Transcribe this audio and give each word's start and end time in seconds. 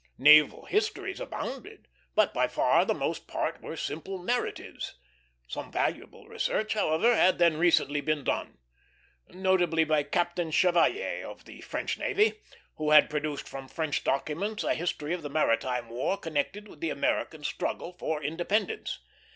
Naval 0.17 0.65
histories 0.65 1.19
abounded, 1.19 1.87
but 2.15 2.33
by 2.33 2.47
far 2.47 2.85
the 2.85 2.93
most 2.95 3.27
part 3.27 3.61
were 3.61 3.77
simply 3.77 4.17
narratives. 4.17 4.95
Some 5.47 5.71
valuable 5.71 6.27
research, 6.27 6.73
however, 6.73 7.15
had 7.15 7.37
then 7.37 7.57
recently 7.59 8.01
been 8.01 8.23
done; 8.23 8.57
notably 9.29 9.83
by 9.83 10.01
Captain 10.01 10.49
Chevalier, 10.49 11.27
of 11.27 11.45
the 11.45 11.61
French 11.61 11.99
navy, 11.99 12.41
who 12.77 12.89
had 12.89 13.11
produced 13.11 13.47
from 13.47 13.67
French 13.67 14.03
documents 14.03 14.63
a 14.63 14.73
history 14.73 15.13
of 15.13 15.21
the 15.21 15.29
maritime 15.29 15.87
war 15.87 16.17
connected 16.17 16.67
with 16.67 16.79
the 16.81 16.89
American 16.89 17.43
struggle 17.43 17.91
for 17.93 18.23
independence. 18.23 19.01